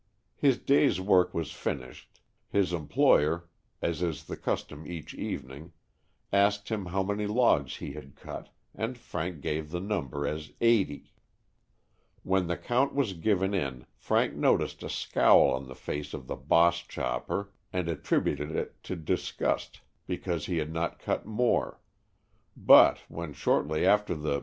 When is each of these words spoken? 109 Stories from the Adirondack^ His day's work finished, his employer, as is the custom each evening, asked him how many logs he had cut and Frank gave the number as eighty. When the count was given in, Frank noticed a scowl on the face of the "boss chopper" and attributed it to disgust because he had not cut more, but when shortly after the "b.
109 0.39 0.65
Stories 0.65 0.65
from 0.65 0.65
the 0.65 0.65
Adirondack^ 0.65 0.81
His 0.81 0.97
day's 0.97 1.07
work 1.07 1.61
finished, 1.85 2.21
his 2.49 2.73
employer, 2.73 3.49
as 3.83 4.01
is 4.01 4.23
the 4.23 4.35
custom 4.35 4.87
each 4.87 5.13
evening, 5.13 5.73
asked 6.33 6.69
him 6.69 6.87
how 6.87 7.03
many 7.03 7.27
logs 7.27 7.75
he 7.75 7.91
had 7.93 8.15
cut 8.15 8.49
and 8.73 8.97
Frank 8.97 9.41
gave 9.41 9.69
the 9.69 9.79
number 9.79 10.25
as 10.25 10.53
eighty. 10.59 11.13
When 12.23 12.47
the 12.47 12.57
count 12.57 12.95
was 12.95 13.13
given 13.13 13.53
in, 13.53 13.85
Frank 13.95 14.33
noticed 14.33 14.81
a 14.81 14.89
scowl 14.89 15.51
on 15.51 15.67
the 15.67 15.75
face 15.75 16.15
of 16.15 16.25
the 16.25 16.35
"boss 16.35 16.79
chopper" 16.81 17.51
and 17.71 17.87
attributed 17.87 18.49
it 18.49 18.81
to 18.85 18.95
disgust 18.95 19.81
because 20.07 20.47
he 20.47 20.57
had 20.57 20.73
not 20.73 20.97
cut 20.97 21.27
more, 21.27 21.79
but 22.57 22.97
when 23.07 23.33
shortly 23.33 23.85
after 23.85 24.15
the 24.15 24.39
"b. 24.39 24.39